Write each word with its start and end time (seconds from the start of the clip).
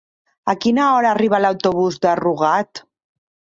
A 0.53 0.55
quina 0.63 0.87
hora 0.93 1.11
arriba 1.17 1.41
l'autobús 1.45 2.01
de 2.07 2.17
Rugat? 2.23 2.85